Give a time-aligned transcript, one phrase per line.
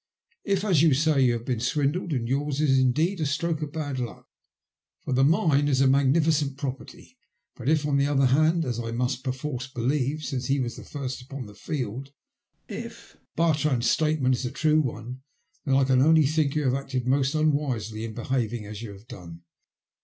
[0.43, 3.99] If, as you say, you have been swindled, yours is indeed a stroke of bad
[3.99, 4.25] luck,
[5.03, 7.19] for the mine is a magnificent property;
[7.55, 10.79] but if, on the other hand— as I must per force believe, since he was
[10.89, 12.13] first upon the field—
[13.37, 15.21] Bartrand's statement is a true one,
[15.65, 19.07] then I can only think you have acted most unwisely in behaving as you have
[19.07, 19.41] done.